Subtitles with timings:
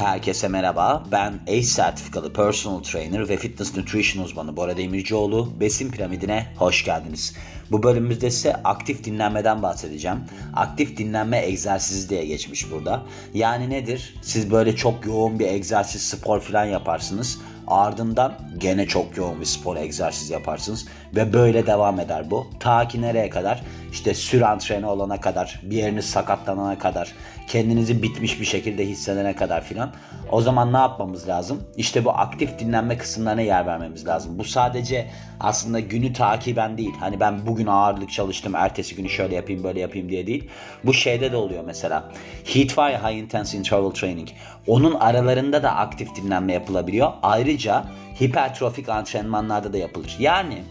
[0.00, 1.04] Herkese merhaba.
[1.12, 5.60] Ben ACE sertifikalı personal trainer ve fitness nutrition uzmanı Bora Demircioğlu.
[5.60, 7.34] Besin piramidine hoş geldiniz.
[7.70, 10.18] Bu bölümümüzde ise aktif dinlenmeden bahsedeceğim.
[10.54, 13.02] Aktif dinlenme egzersizi diye geçmiş burada.
[13.34, 14.14] Yani nedir?
[14.22, 17.38] Siz böyle çok yoğun bir egzersiz, spor falan yaparsınız.
[17.66, 20.86] Ardından gene çok yoğun bir spor egzersiz yaparsınız.
[21.16, 22.46] Ve böyle devam eder bu.
[22.60, 23.62] Ta ki nereye kadar?
[23.92, 27.12] İşte sür antrenör olana kadar, bir yeriniz sakatlanana kadar,
[27.46, 29.92] kendinizi bitmiş bir şekilde hissedene kadar filan.
[30.30, 31.62] O zaman ne yapmamız lazım?
[31.76, 34.38] İşte bu aktif dinlenme kısımlarına yer vermemiz lazım.
[34.38, 35.06] Bu sadece
[35.40, 36.94] aslında günü takiben değil.
[37.00, 40.50] Hani ben bugün ağırlık çalıştım, ertesi günü şöyle yapayım, böyle yapayım diye değil.
[40.84, 42.04] Bu şeyde de oluyor mesela.
[42.54, 44.28] Ya High Intense Interval Training.
[44.66, 47.12] Onun aralarında da aktif dinlenme yapılabiliyor.
[47.22, 47.84] Ayrıca
[48.22, 50.16] hipertrofik antrenmanlarda da yapılır.
[50.18, 50.62] Yani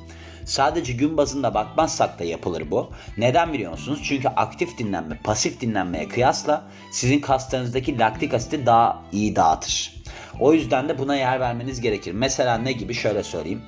[0.49, 2.91] Sadece gün bazında bakmazsak da yapılır bu.
[3.17, 3.99] Neden biliyor musunuz?
[4.03, 10.03] Çünkü aktif dinlenme pasif dinlenmeye kıyasla sizin kaslarınızdaki laktik asiti daha iyi dağıtır.
[10.39, 12.11] O yüzden de buna yer vermeniz gerekir.
[12.11, 13.61] Mesela ne gibi şöyle söyleyeyim.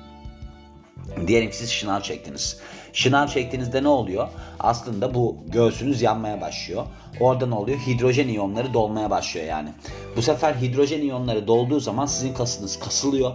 [1.26, 2.60] Diyelim ki siz şınav çektiniz.
[2.92, 4.28] Şınav çektiğinizde ne oluyor?
[4.60, 6.86] Aslında bu göğsünüz yanmaya başlıyor.
[7.20, 7.78] Orada ne oluyor?
[7.78, 9.68] Hidrojen iyonları dolmaya başlıyor yani.
[10.16, 13.32] Bu sefer hidrojen iyonları dolduğu zaman sizin kasınız kasılıyor.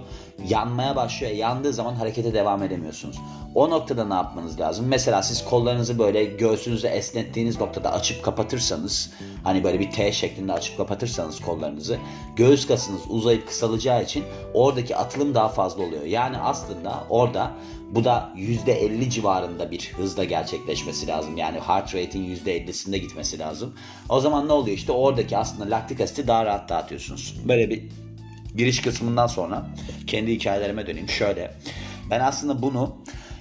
[0.47, 1.31] Yanmaya başlıyor.
[1.31, 3.17] Yandığı zaman harekete devam edemiyorsunuz.
[3.55, 4.86] O noktada ne yapmanız lazım?
[4.88, 10.77] Mesela siz kollarınızı böyle göğsünüzü esnettiğiniz noktada açıp kapatırsanız hani böyle bir T şeklinde açıp
[10.77, 11.97] kapatırsanız kollarınızı
[12.36, 16.03] göğüs kasınız uzayıp kısalacağı için oradaki atılım daha fazla oluyor.
[16.03, 17.52] Yani aslında orada
[17.91, 21.38] bu da %50 civarında bir hızla gerçekleşmesi lazım.
[21.38, 23.73] Yani heart rate'in %50'sinde gitmesi lazım.
[24.09, 24.77] O zaman ne oluyor?
[24.77, 27.35] İşte oradaki aslında laktik asiti daha rahat dağıtıyorsunuz.
[27.47, 27.83] Böyle bir
[28.55, 29.67] giriş kısmından sonra
[30.08, 31.09] kendi hikayelerime döneyim.
[31.09, 31.53] Şöyle
[32.09, 32.95] ben aslında bunu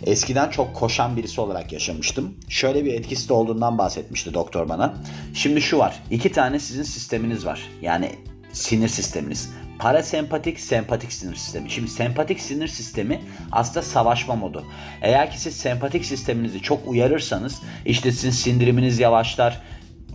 [0.07, 2.35] eskiden çok koşan birisi olarak yaşamıştım.
[2.49, 4.95] Şöyle bir etkisi de olduğundan bahsetmişti doktor bana.
[5.35, 6.03] Şimdi şu var.
[6.11, 7.61] iki tane sizin sisteminiz var.
[7.83, 8.11] Yani
[8.53, 9.51] sinir sisteminiz.
[9.79, 11.71] Parasempatik, sempatik sinir sistemi.
[11.71, 13.21] Şimdi sempatik sinir sistemi
[13.53, 14.65] aslında savaşma modu.
[15.03, 19.63] Eğer ki siz sempatik sisteminizi çok uyarırsanız işte sizin sindiriminiz yavaşlar,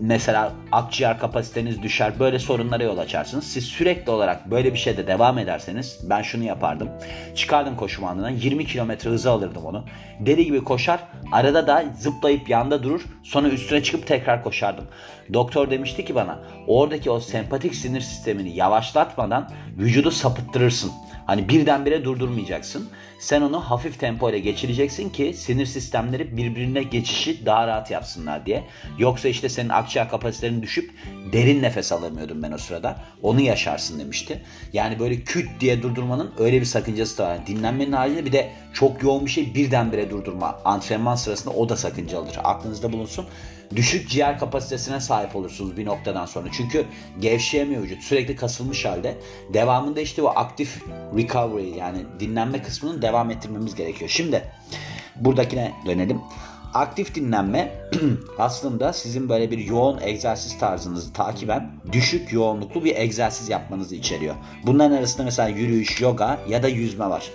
[0.02, 3.44] mesela akciğer kapasiteniz düşer böyle sorunlara yol açarsınız.
[3.44, 6.90] Siz sürekli olarak böyle bir şeyde devam ederseniz ben şunu yapardım.
[7.36, 9.86] Çıkardım koşu bandından 20 kilometre hızı alırdım onu.
[10.20, 11.00] Deli gibi koşar
[11.32, 14.86] arada da zıplayıp yanda durur sonra üstüne çıkıp tekrar koşardım.
[15.34, 20.92] Doktor demişti ki bana oradaki o sempatik sinir sistemini yavaşlatmadan vücudu sapıttırırsın.
[21.26, 22.90] Hani birdenbire durdurmayacaksın.
[23.20, 28.64] Sen onu hafif tempo ile geçireceksin ki sinir sistemleri birbirine geçişi daha rahat yapsınlar diye.
[28.98, 30.92] Yoksa işte senin akciğer kapasitelerin düşüp
[31.34, 33.04] derin nefes alamıyordum ben o sırada.
[33.22, 34.42] Onu yaşarsın demişti.
[34.74, 37.36] Yani böyle küt diye durdurmanın öyle bir sakıncası da var.
[37.36, 40.60] Yani dinlenmenin haricinde bir de çok yoğun bir şey birdenbire durdurma.
[40.66, 42.38] Antrenman sırasında o da sakıncalıdır.
[42.44, 43.26] Aklınızda bulunsun
[43.76, 46.48] düşük ciğer kapasitesine sahip olursunuz bir noktadan sonra.
[46.52, 46.86] Çünkü
[47.20, 48.04] gevşeyemiyor vücut.
[48.04, 49.18] Sürekli kasılmış halde.
[49.54, 50.84] Devamında işte o aktif
[51.18, 54.10] recovery yani dinlenme kısmının devam ettirmemiz gerekiyor.
[54.10, 54.44] Şimdi
[55.16, 56.22] buradakine dönelim.
[56.74, 57.72] Aktif dinlenme
[58.38, 64.36] aslında sizin böyle bir yoğun egzersiz tarzınızı takiben düşük yoğunluklu bir egzersiz yapmanızı içeriyor.
[64.66, 67.32] Bunların arasında mesela yürüyüş, yoga ya da yüzme var.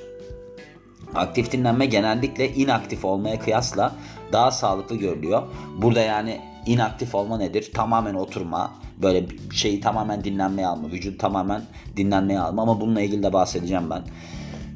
[1.14, 3.94] Aktif dinlenme genellikle inaktif olmaya kıyasla
[4.32, 5.42] daha sağlıklı görülüyor.
[5.76, 7.70] Burada yani inaktif olma nedir?
[7.74, 8.72] Tamamen oturma,
[9.02, 11.62] böyle şeyi tamamen dinlenmeye alma, vücut tamamen
[11.96, 14.02] dinlenmeye alma ama bununla ilgili de bahsedeceğim ben.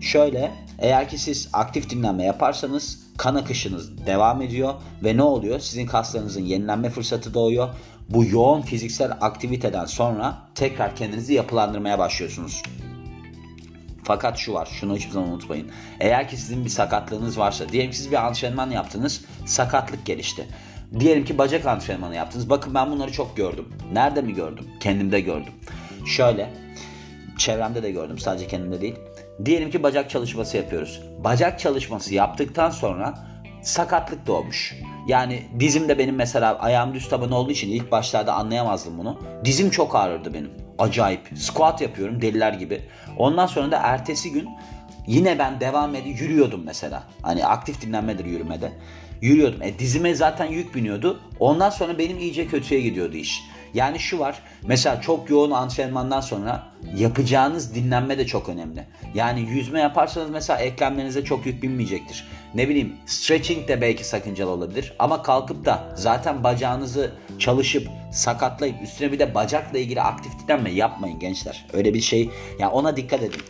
[0.00, 4.74] Şöyle, eğer ki siz aktif dinlenme yaparsanız kan akışınız devam ediyor
[5.04, 5.60] ve ne oluyor?
[5.60, 7.68] Sizin kaslarınızın yenilenme fırsatı doğuyor.
[8.08, 12.62] Bu yoğun fiziksel aktiviteden sonra tekrar kendinizi yapılandırmaya başlıyorsunuz.
[14.04, 15.70] Fakat şu var, şunu hiçbir zaman unutmayın.
[16.00, 20.46] Eğer ki sizin bir sakatlığınız varsa, diyelim siz bir antrenman yaptınız, sakatlık gelişti.
[20.98, 22.50] Diyelim ki bacak antrenmanı yaptınız.
[22.50, 23.68] Bakın ben bunları çok gördüm.
[23.92, 24.66] Nerede mi gördüm?
[24.80, 25.52] Kendimde gördüm.
[26.06, 26.50] Şöyle,
[27.38, 28.96] çevremde de gördüm, sadece kendimde değil.
[29.44, 31.02] Diyelim ki bacak çalışması yapıyoruz.
[31.24, 33.18] Bacak çalışması yaptıktan sonra
[33.62, 34.74] sakatlık doğmuş.
[35.06, 39.18] Yani dizimde benim mesela ayağım düz taban olduğu için ilk başlarda anlayamazdım bunu.
[39.44, 40.50] Dizim çok ağrırdı benim.
[40.78, 41.20] Acayip.
[41.34, 42.82] Squat yapıyorum deliler gibi.
[43.18, 44.48] Ondan sonra da ertesi gün
[45.06, 47.02] yine ben devam edip yürüyordum mesela.
[47.22, 48.72] Hani aktif dinlenmedir yürümede.
[49.22, 49.62] Yürüyordum.
[49.62, 51.20] E dizime zaten yük biniyordu.
[51.40, 53.42] Ondan sonra benim iyice kötüye gidiyordu iş.
[53.74, 54.42] Yani şu var.
[54.66, 58.86] Mesela çok yoğun antrenmandan sonra yapacağınız dinlenme de çok önemli.
[59.14, 62.28] Yani yüzme yaparsanız mesela eklemlerinize çok yük binmeyecektir.
[62.54, 64.92] Ne bileyim stretching de belki sakıncalı olabilir.
[64.98, 71.18] Ama kalkıp da zaten bacağınızı çalışıp sakatlayıp üstüne bir de bacakla ilgili aktif dinlenme yapmayın
[71.18, 71.66] gençler.
[71.72, 72.30] Öyle bir şey.
[72.58, 73.42] Yani ona dikkat edin.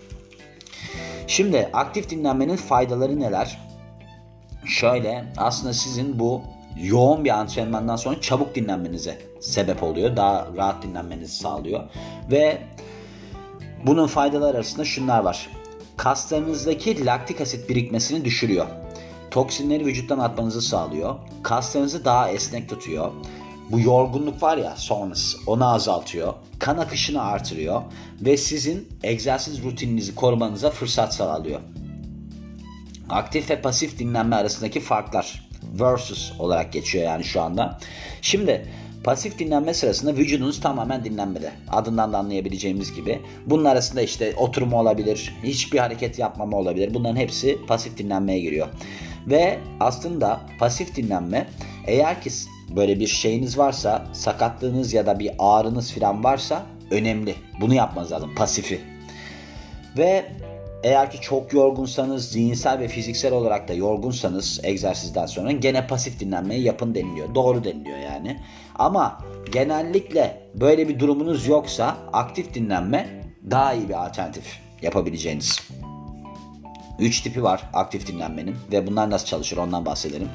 [1.27, 3.70] Şimdi aktif dinlenmenin faydaları neler?
[4.67, 6.43] Şöyle aslında sizin bu
[6.77, 10.17] yoğun bir antrenmandan sonra çabuk dinlenmenize sebep oluyor.
[10.17, 11.85] Daha rahat dinlenmenizi sağlıyor.
[12.31, 12.63] Ve
[13.87, 15.51] bunun faydaları arasında şunlar var.
[15.97, 18.67] Kaslarınızdaki laktik asit birikmesini düşürüyor.
[19.31, 21.15] Toksinleri vücuttan atmanızı sağlıyor.
[21.43, 23.13] Kaslarınızı daha esnek tutuyor.
[23.71, 26.35] Bu yorgunluk var ya sonrası onu azaltıyor.
[26.59, 27.83] Kan akışını artırıyor
[28.21, 31.61] ve sizin egzersiz rutininizi korumanıza fırsat sağlıyor.
[33.11, 37.79] Aktif ve pasif dinlenme arasındaki farklar versus olarak geçiyor yani şu anda.
[38.23, 38.67] Şimdi
[39.05, 41.53] pasif dinlenme sırasında vücudunuz tamamen dinlenmede.
[41.69, 43.21] Adından da anlayabileceğimiz gibi.
[43.47, 46.95] Bunun arasında işte oturma olabilir, hiçbir hareket yapmama olabilir.
[46.95, 48.69] Bunların hepsi pasif dinlenmeye giriyor.
[49.27, 51.47] Ve aslında pasif dinlenme
[51.87, 52.31] eğer ki
[52.77, 57.35] böyle bir şeyiniz varsa, sakatlığınız ya da bir ağrınız falan varsa önemli.
[57.61, 58.81] Bunu yapmanız lazım pasifi.
[59.99, 60.33] Ve
[60.83, 66.63] eğer ki çok yorgunsanız, zihinsel ve fiziksel olarak da yorgunsanız egzersizden sonra gene pasif dinlenmeyi
[66.63, 67.35] yapın deniliyor.
[67.35, 68.41] Doğru deniliyor yani.
[68.75, 69.19] Ama
[69.53, 75.61] genellikle böyle bir durumunuz yoksa aktif dinlenme daha iyi bir alternatif yapabileceğiniz.
[76.99, 80.29] 3 tipi var aktif dinlenmenin ve bunlar nasıl çalışır ondan bahsedelim.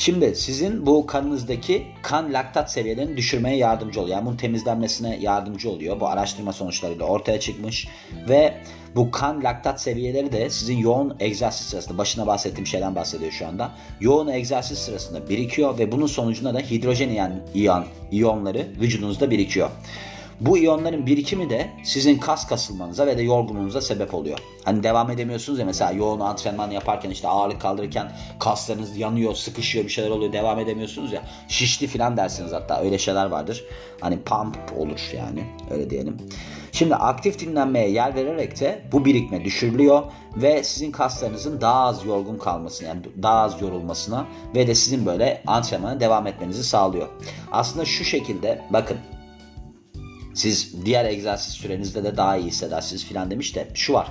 [0.00, 4.16] Şimdi sizin bu kanınızdaki kan laktat seviyelerini düşürmeye yardımcı oluyor.
[4.16, 6.00] Yani bunun temizlenmesine yardımcı oluyor.
[6.00, 7.88] Bu araştırma sonuçlarıyla ortaya çıkmış
[8.28, 8.54] ve
[8.96, 13.70] bu kan laktat seviyeleri de sizin yoğun egzersiz sırasında başına bahsettiğim şeyden bahsediyor şu anda.
[14.00, 19.70] Yoğun egzersiz sırasında birikiyor ve bunun sonucunda da hidrojen iyon, iyon iyonları vücudunuzda birikiyor.
[20.40, 24.38] Bu iyonların birikimi de sizin kas kasılmanıza ve de yorgunluğunuza sebep oluyor.
[24.64, 29.90] Hani devam edemiyorsunuz ya mesela yoğun antrenman yaparken işte ağırlık kaldırırken kaslarınız yanıyor, sıkışıyor bir
[29.90, 31.22] şeyler oluyor devam edemiyorsunuz ya.
[31.48, 33.64] Şişti falan dersiniz hatta öyle şeyler vardır.
[34.00, 36.16] Hani pump olur yani öyle diyelim.
[36.72, 40.02] Şimdi aktif dinlenmeye yer vererek de bu birikme düşürülüyor
[40.36, 45.42] ve sizin kaslarınızın daha az yorgun kalmasına yani daha az yorulmasına ve de sizin böyle
[45.46, 47.08] antrenmana devam etmenizi sağlıyor.
[47.52, 48.96] Aslında şu şekilde bakın
[50.34, 54.08] siz diğer egzersiz sürenizde de daha iyi hissedersiniz filan demiş de şu var.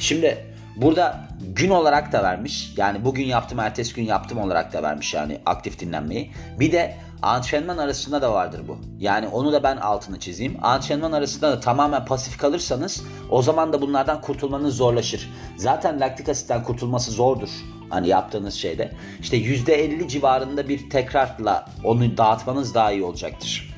[0.00, 0.46] Şimdi
[0.76, 2.72] burada gün olarak da vermiş.
[2.76, 6.30] Yani bugün yaptım, ertesi gün yaptım olarak da vermiş yani aktif dinlenmeyi.
[6.60, 8.78] Bir de antrenman arasında da vardır bu.
[8.98, 10.56] Yani onu da ben altını çizeyim.
[10.62, 15.30] Antrenman arasında da tamamen pasif kalırsanız o zaman da bunlardan kurtulmanız zorlaşır.
[15.56, 17.48] Zaten laktik asitten kurtulması zordur.
[17.90, 18.92] Hani yaptığınız şeyde.
[19.20, 23.69] İşte %50 civarında bir tekrarla onu dağıtmanız daha iyi olacaktır.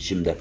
[0.00, 0.36] Şimdi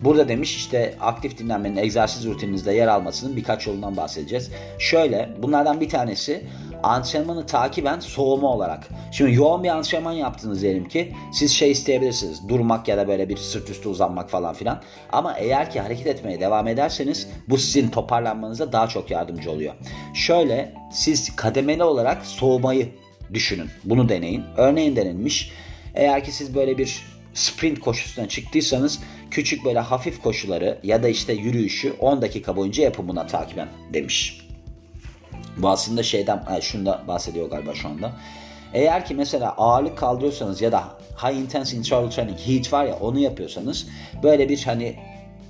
[0.00, 4.50] burada demiş işte aktif dinlenmenin egzersiz rutininizde yer almasının birkaç yolundan bahsedeceğiz.
[4.78, 6.46] Şöyle bunlardan bir tanesi
[6.82, 8.88] antrenmanı takiben soğuma olarak.
[9.12, 12.48] Şimdi yoğun bir antrenman yaptınız diyelim ki siz şey isteyebilirsiniz.
[12.48, 14.82] Durmak ya da böyle bir sırt üstü uzanmak falan filan.
[15.12, 19.74] Ama eğer ki hareket etmeye devam ederseniz bu sizin toparlanmanıza daha çok yardımcı oluyor.
[20.14, 22.88] Şöyle siz kademeli olarak soğumayı
[23.34, 23.70] düşünün.
[23.84, 24.44] Bunu deneyin.
[24.56, 25.52] Örneğin denilmiş.
[25.94, 29.00] Eğer ki siz böyle bir sprint koşusuna çıktıysanız
[29.30, 34.46] küçük böyle hafif koşuları ya da işte yürüyüşü 10 dakika boyunca yapın buna takiben demiş.
[35.56, 38.12] Bu aslında şeyden şunda bahsediyor galiba şu anda.
[38.74, 43.18] Eğer ki mesela ağırlık kaldırıyorsanız ya da high intense interval training heat var ya onu
[43.18, 43.86] yapıyorsanız
[44.22, 44.96] böyle bir hani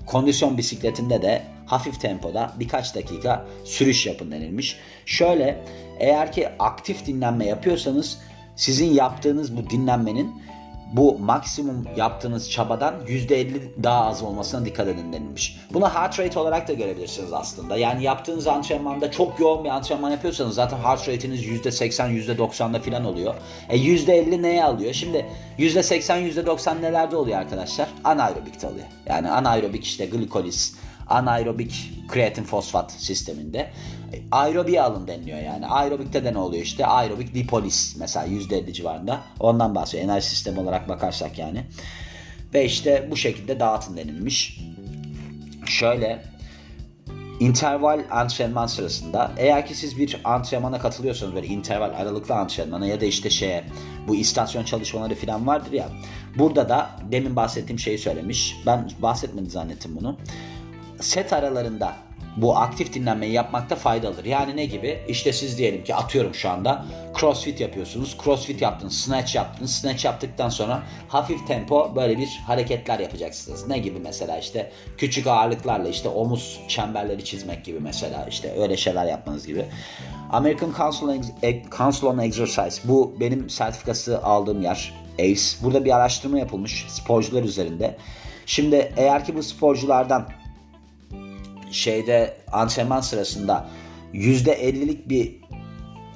[0.06, 4.78] kondisyon bisikletinde de hafif tempoda birkaç dakika sürüş yapın denilmiş.
[5.06, 5.64] Şöyle
[5.98, 8.18] eğer ki aktif dinlenme yapıyorsanız
[8.56, 10.42] sizin yaptığınız bu dinlenmenin
[10.92, 15.60] bu maksimum yaptığınız çabadan %50 daha az olmasına dikkat edin denilmiş.
[15.72, 17.76] Bunu heart rate olarak da görebilirsiniz aslında.
[17.76, 23.34] Yani yaptığınız antrenmanda çok yoğun bir antrenman yapıyorsanız zaten heart rate'iniz %80, %90'da falan oluyor.
[23.68, 24.92] E %50 neye alıyor?
[24.92, 25.26] Şimdi
[25.58, 27.88] %80, %90 nelerde oluyor arkadaşlar?
[28.04, 28.86] Anaerobikte oluyor.
[29.06, 30.76] Yani anaerobik işte glikoliz,
[31.08, 33.70] anaerobik kreatin fosfat sisteminde
[34.32, 35.66] aerobiye alın deniliyor yani.
[35.66, 36.86] Aerobikte de ne oluyor işte?
[36.86, 39.20] Aerobik lipolis mesela %50 civarında.
[39.40, 40.04] Ondan bahsediyor.
[40.04, 41.64] Enerji sistemi olarak bakarsak yani.
[42.54, 44.60] Ve işte bu şekilde dağıtın denilmiş.
[45.66, 46.22] Şöyle
[47.40, 53.04] interval antrenman sırasında eğer ki siz bir antrenmana katılıyorsanız böyle interval aralıklı antrenmana ya da
[53.04, 53.64] işte şeye
[54.08, 55.88] bu istasyon çalışmaları falan vardır ya
[56.38, 58.56] burada da demin bahsettiğim şeyi söylemiş.
[58.66, 60.16] Ben bahsetmedi zannettim bunu
[61.04, 61.92] set aralarında
[62.36, 64.24] bu aktif dinlenmeyi yapmakta faydalıdır.
[64.24, 65.00] Yani ne gibi?
[65.08, 66.84] İşte siz diyelim ki atıyorum şu anda
[67.20, 68.16] crossfit yapıyorsunuz.
[68.24, 69.74] Crossfit yaptınız, snatch yaptınız.
[69.74, 73.68] Snatch yaptıktan sonra hafif tempo böyle bir hareketler yapacaksınız.
[73.68, 79.06] Ne gibi mesela işte küçük ağırlıklarla işte omuz çemberleri çizmek gibi mesela işte öyle şeyler
[79.06, 79.66] yapmanız gibi.
[80.30, 81.24] American Council on,
[81.78, 85.62] Council on Exercise bu benim sertifikası aldığım yer ACE.
[85.62, 87.96] Burada bir araştırma yapılmış sporcular üzerinde.
[88.46, 90.28] Şimdi eğer ki bu sporculardan
[91.72, 93.66] şeyde antrenman sırasında
[94.14, 95.40] %50'lik bir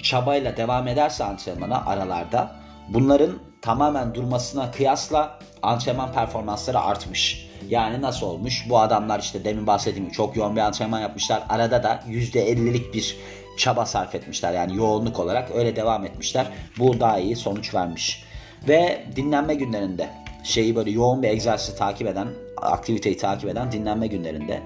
[0.03, 2.57] çabayla devam ederse antrenmana aralarda
[2.89, 7.47] bunların tamamen durmasına kıyasla antrenman performansları artmış.
[7.69, 8.67] Yani nasıl olmuş?
[8.69, 11.43] Bu adamlar işte demin bahsettiğim çok yoğun bir antrenman yapmışlar.
[11.49, 13.17] Arada da %50'lik bir
[13.57, 14.53] çaba sarf etmişler.
[14.53, 16.47] Yani yoğunluk olarak öyle devam etmişler.
[16.79, 18.25] Bu daha iyi sonuç vermiş.
[18.69, 20.11] Ve dinlenme günlerinde
[20.45, 24.63] şeyi böyle yoğun bir egzersizi takip eden, aktiviteyi takip eden dinlenme günlerinde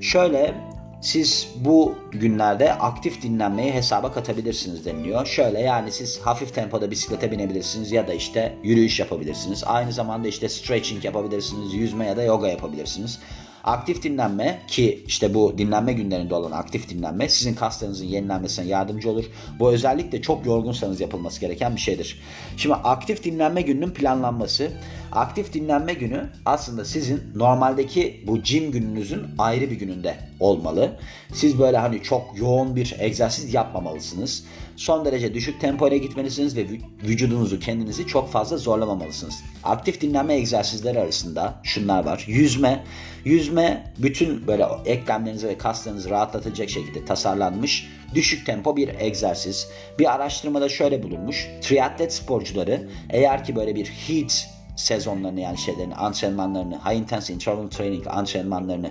[0.00, 0.54] şöyle
[1.00, 5.26] siz bu günlerde aktif dinlenmeyi hesaba katabilirsiniz deniliyor.
[5.26, 9.64] Şöyle yani siz hafif tempoda bisiklete binebilirsiniz ya da işte yürüyüş yapabilirsiniz.
[9.66, 13.18] Aynı zamanda işte stretching yapabilirsiniz, yüzme ya da yoga yapabilirsiniz.
[13.66, 19.24] Aktif dinlenme ki işte bu dinlenme günlerinde olan aktif dinlenme sizin kaslarınızın yenilenmesine yardımcı olur.
[19.58, 22.20] Bu özellikle çok yorgunsanız yapılması gereken bir şeydir.
[22.56, 24.72] Şimdi aktif dinlenme gününün planlanması.
[25.12, 30.96] Aktif dinlenme günü aslında sizin normaldeki bu gym gününüzün ayrı bir gününde olmalı.
[31.32, 34.44] Siz böyle hani çok yoğun bir egzersiz yapmamalısınız.
[34.76, 36.66] Son derece düşük tempoyla gitmelisiniz ve
[37.02, 39.34] vücudunuzu kendinizi çok fazla zorlamamalısınız.
[39.64, 42.24] Aktif dinlenme egzersizleri arasında şunlar var.
[42.28, 42.84] Yüzme.
[43.24, 49.68] Yüzme bütün böyle eklemlerinizi ve kaslarınızı rahatlatacak şekilde tasarlanmış düşük tempo bir egzersiz.
[49.98, 51.46] Bir araştırmada şöyle bulunmuş.
[51.62, 58.06] Triatlet sporcuları eğer ki böyle bir heat sezonlarını yani şeylerini antrenmanlarını high intense interval training
[58.06, 58.90] antrenmanlarını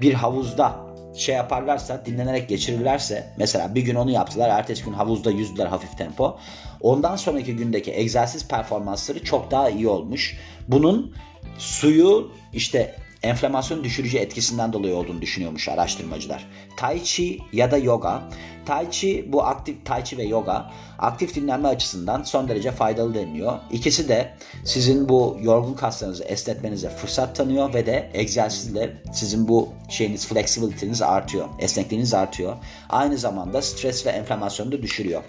[0.00, 0.85] bir havuzda
[1.16, 6.38] şey yaparlarsa dinlenerek geçirirlerse mesela bir gün onu yaptılar ertesi gün havuzda yüzdüler hafif tempo.
[6.80, 10.38] Ondan sonraki gündeki egzersiz performansları çok daha iyi olmuş.
[10.68, 11.14] Bunun
[11.58, 12.94] suyu işte
[13.26, 16.46] enflamasyon düşürücü etkisinden dolayı olduğunu düşünüyormuş araştırmacılar.
[16.76, 18.22] Tai Chi ya da yoga.
[18.66, 23.58] Tai Chi bu aktif Tai Chi ve yoga aktif dinlenme açısından son derece faydalı deniliyor.
[23.70, 30.26] İkisi de sizin bu yorgun kaslarınızı esnetmenize fırsat tanıyor ve de egzersizle sizin bu şeyiniz
[30.26, 31.48] flexibility'niz artıyor.
[31.58, 32.56] Esnekliğiniz artıyor.
[32.90, 35.22] Aynı zamanda stres ve enflamasyonu da düşürüyor.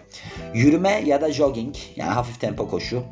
[0.54, 3.04] Yürüme ya da jogging yani hafif tempo koşu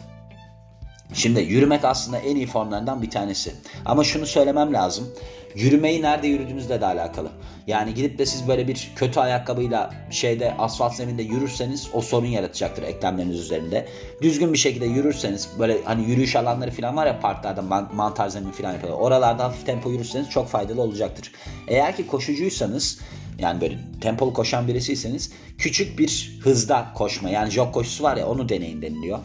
[1.13, 3.53] Şimdi yürümek aslında en iyi formlarından bir tanesi.
[3.85, 5.13] Ama şunu söylemem lazım.
[5.55, 7.31] Yürümeyi nerede yürüdüğünüzle de alakalı.
[7.67, 12.83] Yani gidip de siz böyle bir kötü ayakkabıyla şeyde asfalt zeminde yürürseniz o sorun yaratacaktır
[12.83, 13.87] eklemleriniz üzerinde.
[14.21, 17.61] Düzgün bir şekilde yürürseniz böyle hani yürüyüş alanları falan var ya parklarda
[17.93, 19.01] mantar zemin falan yapıyorlar.
[19.01, 21.31] Oralarda hafif tempo yürürseniz çok faydalı olacaktır.
[21.67, 22.99] Eğer ki koşucuysanız
[23.39, 28.49] yani böyle tempolu koşan birisiyseniz küçük bir hızda koşma yani jog koşusu var ya onu
[28.49, 29.19] deneyin deniliyor.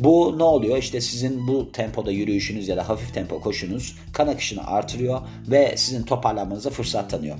[0.00, 0.78] Bu ne oluyor?
[0.78, 6.02] İşte sizin bu tempoda yürüyüşünüz ya da hafif tempo koşunuz kan akışını artırıyor ve sizin
[6.02, 7.36] toparlanmanıza fırsat tanıyor.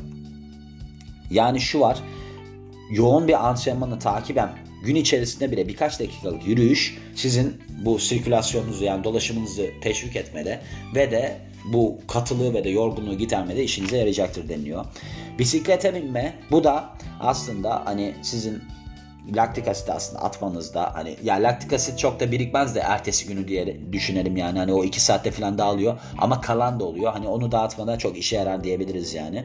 [1.30, 1.98] Yani şu var.
[2.90, 4.50] Yoğun bir antrenmanı takiben
[4.84, 10.60] gün içerisinde bile birkaç dakikalık yürüyüş sizin bu sirkülasyonunuzu yani dolaşımınızı teşvik etmede
[10.94, 11.38] ve de
[11.72, 14.84] bu katılığı ve de yorgunluğu gidermede işinize yarayacaktır deniliyor.
[15.38, 18.62] Bisiklete binme bu da aslında hani sizin
[19.34, 23.92] laktik asit aslında atmanızda hani ya laktik asit çok da birikmez de ertesi günü diye
[23.92, 27.98] düşünelim yani hani o iki saatte falan dağılıyor ama kalan da oluyor hani onu dağıtmada
[27.98, 29.44] çok işe yarar diyebiliriz yani.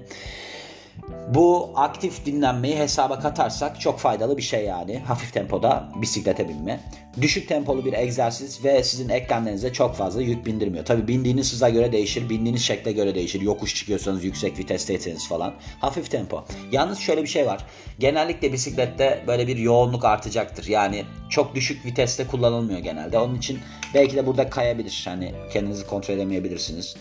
[1.30, 5.00] Bu aktif dinlenmeyi hesaba katarsak çok faydalı bir şey yani.
[5.00, 6.80] Hafif tempoda bisiklete binme.
[7.22, 10.86] Düşük tempolu bir egzersiz ve sizin eklemlerinize çok fazla yük bindirmiyor.
[10.86, 13.42] Tabi bindiğiniz hıza göre değişir, bindiğiniz şekle göre değişir.
[13.42, 15.54] Yokuş çıkıyorsanız yüksek vitesteyseniz falan.
[15.80, 16.46] Hafif tempo.
[16.72, 17.66] Yalnız şöyle bir şey var.
[18.00, 20.68] Genellikle bisiklette böyle bir yoğunluk artacaktır.
[20.68, 23.20] Yani çok düşük viteste kullanılmıyor genelde.
[23.20, 23.60] Onun için
[23.94, 25.04] belki de burada kayabilir.
[25.06, 26.96] Hani kendinizi kontrol edemeyebilirsiniz.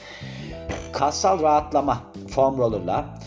[0.93, 3.19] Kassal rahatlama foam roller'la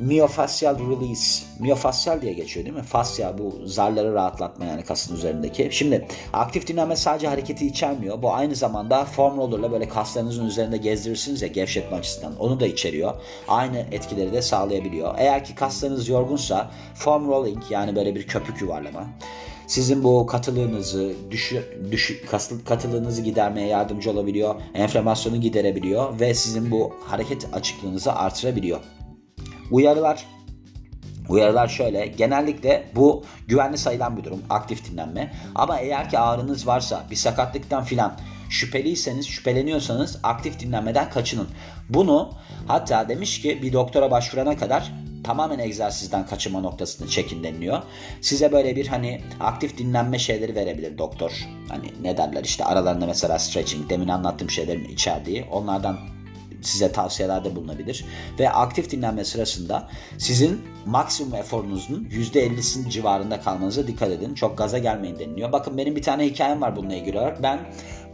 [0.00, 1.44] Myofacial release.
[1.58, 2.82] Myofacial diye geçiyor değil mi?
[2.82, 5.68] Fasya bu zarları rahatlatma yani kasın üzerindeki.
[5.72, 8.22] Şimdi aktif dinlenme sadece hareketi içermiyor.
[8.22, 12.36] Bu aynı zamanda foam roller'la böyle kaslarınızın üzerinde gezdirirsiniz ya gevşetme açısından.
[12.38, 13.14] Onu da içeriyor.
[13.48, 15.14] Aynı etkileri de sağlayabiliyor.
[15.18, 19.06] Eğer ki kaslarınız yorgunsa foam rolling yani böyle bir köpük yuvarlama
[19.66, 22.26] sizin bu katılığınızı, düşü, düşü,
[22.64, 24.54] katılığınızı gidermeye yardımcı olabiliyor.
[24.74, 28.80] Enflamasyonu giderebiliyor ve sizin bu hareket açıklığınızı artırabiliyor.
[29.70, 30.26] Uyarılar
[31.28, 32.06] Uyarılar şöyle.
[32.06, 34.42] Genellikle bu güvenli sayılan bir durum.
[34.50, 35.32] Aktif dinlenme.
[35.54, 38.18] Ama eğer ki ağrınız varsa bir sakatlıktan filan
[38.50, 41.48] şüpheliyseniz, şüpheleniyorsanız aktif dinlenmeden kaçının.
[41.88, 42.30] Bunu
[42.66, 44.92] hatta demiş ki bir doktora başvurana kadar
[45.24, 47.82] tamamen egzersizden kaçınma noktasını çekin deniliyor.
[48.20, 51.32] Size böyle bir hani aktif dinlenme şeyleri verebilir doktor.
[51.68, 55.98] Hani ne derler işte aralarında mesela stretching demin anlattığım şeylerin içerdiği onlardan
[56.62, 58.04] size tavsiyelerde bulunabilir.
[58.38, 59.88] Ve aktif dinlenme sırasında
[60.18, 64.34] sizin maksimum eforunuzun %50'sinin civarında kalmanıza dikkat edin.
[64.34, 65.52] Çok gaza gelmeyin deniliyor.
[65.52, 67.42] Bakın benim bir tane hikayem var bununla ilgili olarak.
[67.42, 67.60] Ben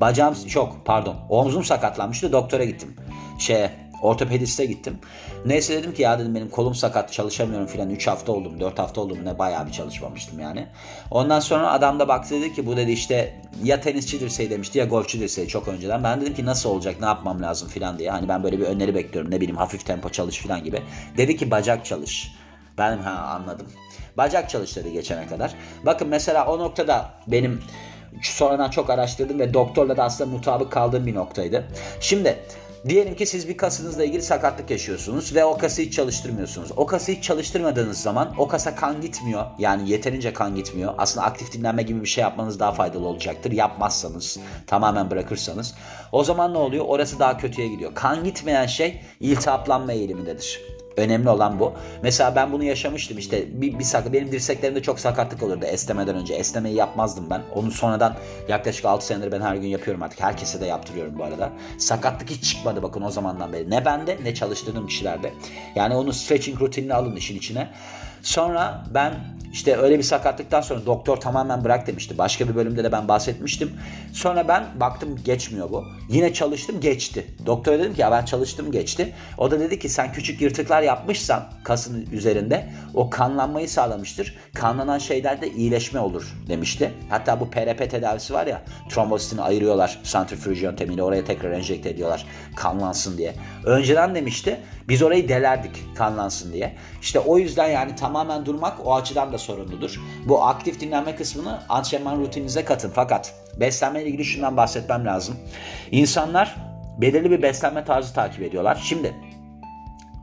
[0.00, 2.96] bacağım çok pardon omzum sakatlanmıştı doktora gittim.
[3.38, 3.70] Şey
[4.04, 4.98] Ortopediste gittim.
[5.46, 9.00] Neyse dedim ki ya dedim benim kolum sakat çalışamıyorum filan 3 hafta oldum 4 hafta
[9.00, 10.66] oldum ne bayağı bir çalışmamıştım yani.
[11.10, 14.84] Ondan sonra adam da baktı dedi ki bu dedi işte ya tenisçi dirseği demişti ya
[14.84, 16.04] golfçü dirseği çok önceden.
[16.04, 18.10] Ben dedim ki nasıl olacak ne yapmam lazım filan diye.
[18.10, 20.82] Hani ben böyle bir öneri bekliyorum ne bileyim hafif tempo çalış filan gibi.
[21.16, 22.32] Dedi ki bacak çalış.
[22.78, 23.66] Ben ha anladım.
[24.16, 25.54] Bacak çalış dedi geçene kadar.
[25.86, 27.60] Bakın mesela o noktada benim
[28.22, 31.64] sonradan çok araştırdım ve doktorla da aslında mutabık kaldığım bir noktaydı.
[32.00, 32.38] Şimdi
[32.88, 36.70] Diyelim ki siz bir kasınızla ilgili sakatlık yaşıyorsunuz ve o kası hiç çalıştırmıyorsunuz.
[36.76, 39.46] O kası hiç çalıştırmadığınız zaman o kasa kan gitmiyor.
[39.58, 40.94] Yani yeterince kan gitmiyor.
[40.98, 43.52] Aslında aktif dinlenme gibi bir şey yapmanız daha faydalı olacaktır.
[43.52, 45.74] Yapmazsanız, tamamen bırakırsanız.
[46.12, 46.84] O zaman ne oluyor?
[46.88, 47.94] Orası daha kötüye gidiyor.
[47.94, 50.60] Kan gitmeyen şey iltihaplanma eğilimindedir.
[50.96, 51.72] Önemli olan bu.
[52.02, 56.34] Mesela ben bunu yaşamıştım işte bir, bir sakat benim dirseklerimde çok sakatlık olurdu esnemeden önce.
[56.34, 57.42] Esnemeyi yapmazdım ben.
[57.54, 58.16] Onu sonradan
[58.48, 60.20] yaklaşık 6 senedir ben her gün yapıyorum artık.
[60.20, 61.52] Herkese de yaptırıyorum bu arada.
[61.78, 63.70] Sakatlık hiç çıkmadı bakın o zamandan beri.
[63.70, 65.32] Ne bende ne çalıştırdığım kişilerde.
[65.74, 67.68] Yani onu stretching rutinini alın işin içine.
[68.24, 69.14] Sonra ben
[69.52, 72.18] işte öyle bir sakatlıktan sonra doktor tamamen bırak demişti.
[72.18, 73.70] Başka bir bölümde de ben bahsetmiştim.
[74.12, 75.84] Sonra ben baktım geçmiyor bu.
[76.08, 77.26] Yine çalıştım geçti.
[77.46, 79.12] Doktora dedim ki ya ben çalıştım geçti.
[79.38, 84.36] O da dedi ki sen küçük yırtıklar yapmışsan kasın üzerinde o kanlanmayı sağlamıştır.
[84.54, 86.92] Kanlanan şeylerde iyileşme olur demişti.
[87.10, 92.26] Hatta bu PRP tedavisi var ya trombositini ayırıyorlar santrifüj yöntemiyle oraya tekrar enjekte ediyorlar
[92.56, 93.34] kanlansın diye.
[93.64, 96.74] Önceden demişti biz orayı delerdik kanlansın diye.
[97.02, 100.00] İşte o yüzden yani tamamen durmak o açıdan da sorumludur.
[100.26, 102.90] Bu aktif dinlenme kısmını antrenman rutininize katın.
[102.94, 105.36] Fakat beslenme ile ilgili şundan bahsetmem lazım.
[105.90, 106.56] İnsanlar
[107.00, 108.82] belirli bir beslenme tarzı takip ediyorlar.
[108.84, 109.14] Şimdi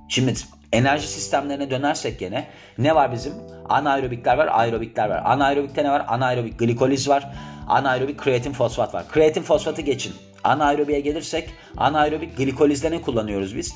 [0.10, 0.34] şimdi
[0.74, 3.34] enerji sistemlerine dönersek gene ne var bizim?
[3.70, 5.22] Anaerobikler var, aerobikler var.
[5.26, 6.06] Anaerobikte ne var?
[6.08, 7.32] Anaerobik glikoliz var.
[7.68, 9.08] Anaerobik kreatin fosfat var.
[9.08, 10.14] Kreatin fosfatı geçin.
[10.44, 13.76] Anaerobiye gelirsek anaerobik glikolizde ne kullanıyoruz biz?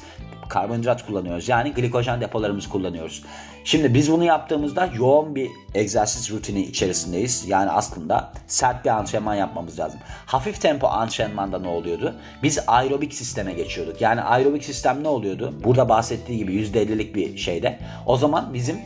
[0.49, 1.49] Karbonhidrat kullanıyoruz.
[1.49, 3.23] Yani glikojen depolarımızı kullanıyoruz.
[3.63, 7.45] Şimdi biz bunu yaptığımızda yoğun bir egzersiz rutini içerisindeyiz.
[7.47, 9.99] Yani aslında sert bir antrenman yapmamız lazım.
[10.25, 12.15] Hafif tempo antrenmanda ne oluyordu?
[12.43, 14.01] Biz aerobik sisteme geçiyorduk.
[14.01, 15.53] Yani aerobik sistem ne oluyordu?
[15.63, 17.79] Burada bahsettiği gibi %50'lik bir şeyde.
[18.05, 18.77] O zaman bizim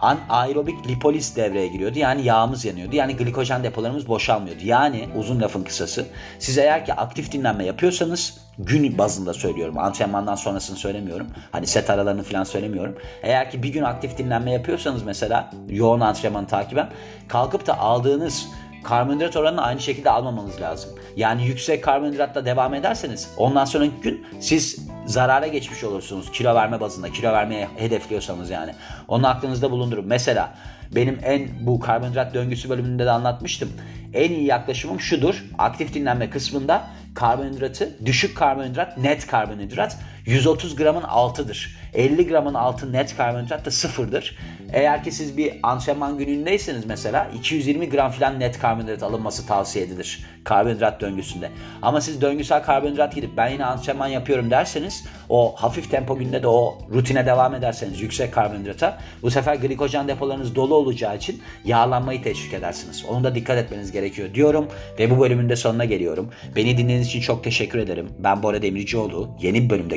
[0.00, 1.98] anaerobik lipolis devreye giriyordu.
[1.98, 2.96] Yani yağımız yanıyordu.
[2.96, 4.62] Yani glikojen depolarımız boşalmıyordu.
[4.64, 6.06] Yani uzun lafın kısası
[6.38, 9.78] siz eğer ki aktif dinlenme yapıyorsanız gün bazında söylüyorum.
[9.78, 11.26] Antrenmandan sonrasını söylemiyorum.
[11.52, 12.96] Hani set aralarını falan söylemiyorum.
[13.22, 16.88] Eğer ki bir gün aktif dinlenme yapıyorsanız mesela yoğun antrenmanı takiben
[17.28, 18.48] kalkıp da aldığınız
[18.84, 20.90] karbonhidrat oranını aynı şekilde almamanız lazım.
[21.16, 27.10] Yani yüksek karbonhidratla devam ederseniz ondan sonraki gün siz zarara geçmiş olursunuz kilo verme bazında.
[27.10, 28.74] Kilo vermeye hedefliyorsanız yani.
[29.08, 30.04] Onu aklınızda bulundurun.
[30.06, 30.54] Mesela
[30.94, 33.72] benim en bu karbonhidrat döngüsü bölümünde de anlatmıştım.
[34.14, 35.44] En iyi yaklaşımım şudur.
[35.58, 36.82] Aktif dinlenme kısmında
[37.14, 41.76] karbonhidratı, düşük karbonhidrat, net karbonhidrat 130 gramın altıdır.
[41.94, 44.36] 50 gramın altı net karbonhidrat da sıfırdır.
[44.72, 50.24] Eğer ki siz bir antrenman günündeyseniz mesela 220 gram falan net karbonhidrat alınması tavsiye edilir
[50.44, 51.50] karbonhidrat döngüsünde.
[51.82, 56.46] Ama siz döngüsel karbonhidrat gidip ben yine antrenman yapıyorum derseniz o hafif tempo günde de
[56.48, 62.54] o rutine devam ederseniz yüksek karbonhidrata bu sefer glikojen depolarınız dolu olacağı için yağlanmayı teşvik
[62.54, 63.04] edersiniz.
[63.08, 66.30] Onu da dikkat etmeniz gerekiyor diyorum ve bu bölümün de sonuna geliyorum.
[66.56, 68.08] Beni dinlediğiniz için çok teşekkür ederim.
[68.18, 69.30] Ben Bora Demircioğlu.
[69.40, 69.96] Yeni bir bölümde